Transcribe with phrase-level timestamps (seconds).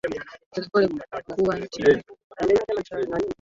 [0.51, 0.87] polepole
[1.35, 2.17] kuwa nchi ya Kiislamu
[2.67, 3.29] Katika karne ya